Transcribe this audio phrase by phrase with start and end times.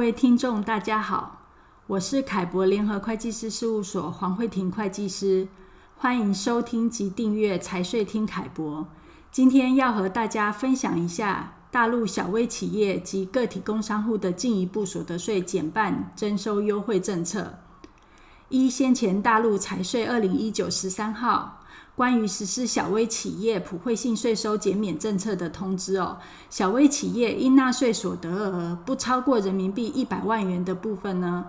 [0.00, 1.42] 各位听众，大家好，
[1.86, 5.46] 我是凯博联合会计师事务所黄慧婷会计师，
[5.98, 8.88] 欢迎收听及订阅财税听凯博。
[9.30, 17.58] 今天要和大家分享一下大陆小微企业及个体工商户的进一步所得税减半征收优惠政策。
[18.48, 21.59] 依先前大陆财税二零一九十三号。
[22.00, 26.16] 关于实施小微企业普惠性税收减免政策的通知哦，
[26.48, 31.44] 小微企业应纳税所得额不超过人民币一百万元的部分呢，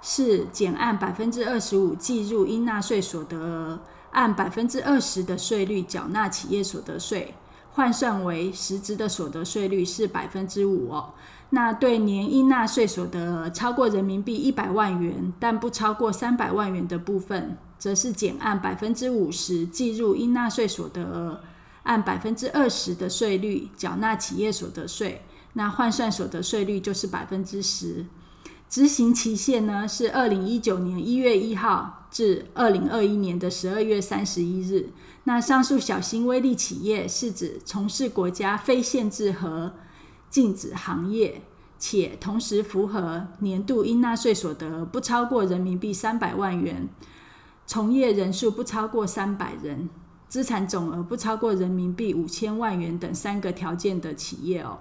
[0.00, 3.78] 是减按百分之二十五计入应纳税所得额，
[4.12, 7.34] 按百分之二十的税率缴纳企业所得税，
[7.72, 11.14] 换算为实质的所得税率是百分之五哦。
[11.50, 17.56] 那对年应纳税所得额超过人民币一百万元，但不超过三百万元的部分。
[17.80, 21.40] 则是减按百分之五十计入应纳税所得额，
[21.84, 25.22] 按百分之二十的税率缴纳企业所得税，
[25.54, 28.04] 那换算所得税率就是百分之十。
[28.68, 34.90] 执行期限呢是二零一九年一月一号至二零二一年的十二月三十一日。
[35.24, 39.74] 那上述小型微利企业是指从事国家非限制和
[40.28, 41.42] 禁止行业，
[41.78, 46.88] 且同时符合年度应纳税所得不超过人民币三百万元。
[47.66, 49.88] 从业人数不超过三百人，
[50.28, 54.78] 资产总额不超过人民币五千万元等三个条件的企业哦。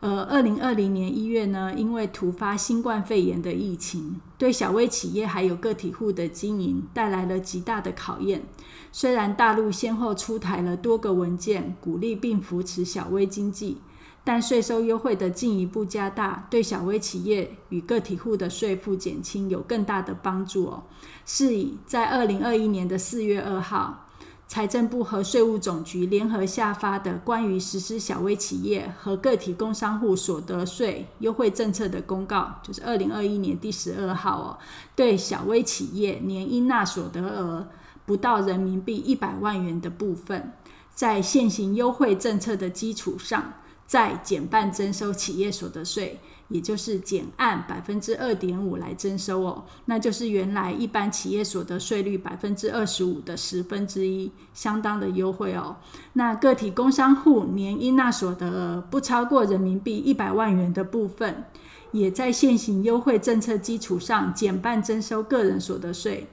[0.00, 8.44] 呃，二零二零年一月呢，因为突发新冠肺炎的疫情，对小微企业还有个体户的经营带来了极大的考验。
[8.92, 13.78] 虽然大陆先后出台了多个文件，鼓励并扶持小微经济。
[14.24, 20.82] 但税收优惠的进一步加大，对小微企业与个体户的税负减轻有更大的帮助哦。
[21.24, 24.06] 是以，在二零二一年的四月二号，
[24.48, 34.58] 财政部和税务总局联合下发的关于实施小微企业和个体工商户所得税优惠政策的公告，就是二零二一年第十二号哦，
[34.96, 37.68] 对小微企业年应纳所得额
[38.06, 40.54] 不到人民币一百万元的部分，
[40.94, 43.52] 在现行优惠政策的基础上。
[43.88, 55.76] 再减半征收企业所得税，也就是减按百分之二点五来征收哦，那就是原来一般企业所得税率百分之二十五的十分之一，相当的优惠哦。
[56.14, 61.44] 那个体工商户年应纳所得额不超过人民币一百万元的部分，
[61.92, 66.28] 也在现行优惠政策基础上减半征收个人所得税。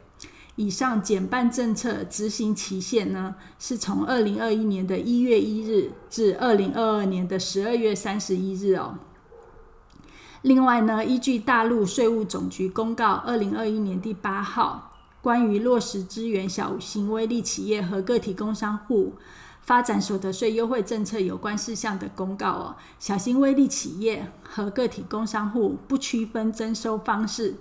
[0.55, 8.97] 以上减半政策执行期限呢，是从二零二一年的一月一日至二零二二年的十二月三十一日哦。
[10.45, 19.15] 另外呢，依据大陆税务总局公告二零二一年第八号关于落实支援小型微利企业和个体工商户
[19.65, 27.55] 发展所得税优惠政策有关事项的公告哦，小型微利企业和个体工商户不区分征收方式。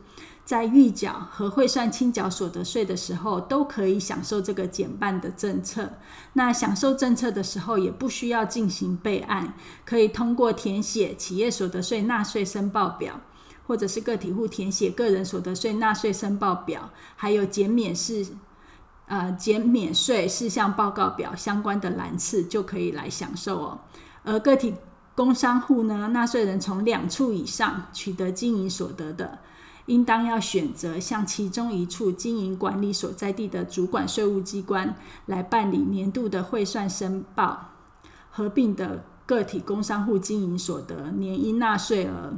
[0.44, 5.94] 在预缴和汇算清缴所得税的时候，都可以享受这个减半的政策。
[6.34, 9.54] 那享受政策的时候，也不需要进行备案，
[9.86, 13.19] 可以通过填写企业所得税纳税申报表，
[13.66, 18.26] 或者是个体户填写个人所得税纳税申报表，还有减免是
[19.06, 23.78] 呃减免税事项报告表相关的栏次，就可以来享受哦。
[24.22, 24.75] 而个体
[25.15, 29.38] 工商户呢，纳税人从两处以上取得经营所得的。
[29.87, 37.72] 应当要选择向其中一处经营管理所在地的主管税务机关来办理年度的汇算申报，
[38.31, 42.32] 合并的个体工商户经营所得年应纳税额，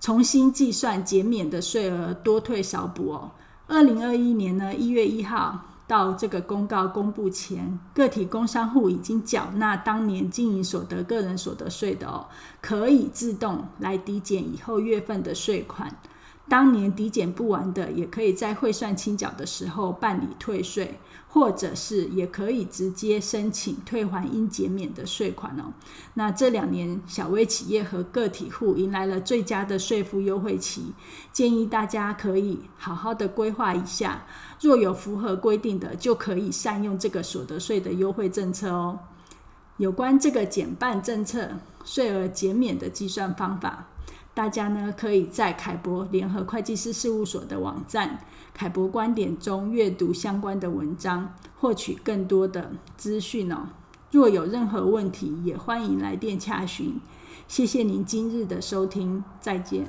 [0.00, 3.32] 重新计算减免的税额多退少补哦。
[3.68, 12.24] 二零二一年呢一月一号到这个公告公布前，个体工商户已经缴纳当年经营所得个人所得税的哦，
[12.62, 15.94] 可以自动来抵减以后月份的税款。
[16.52, 25.72] 当年抵减不完的，也可以在汇算清缴的时候办理退税，或者是也可以直接申请退还应减免的税款哦。
[26.12, 30.92] 那这两年小微企业和个体户迎来了最佳的税负优惠期，
[31.32, 34.26] 建议大家可以好好的规划一下，
[34.60, 38.98] 若有符合规定的，就可以善用这个所得税的优惠政策哦。
[39.78, 43.88] 有关这个减半政策税额减免的计算方法。
[44.34, 48.18] 大家呢，可以在凯博联合会计师事务所的网站
[48.54, 53.68] “凯博观点”中阅读相关的文章，获取更多的资讯哦。
[54.10, 56.98] 若有任何问题，也欢迎来电洽询。
[57.46, 59.86] 谢谢您今日的收听，再见。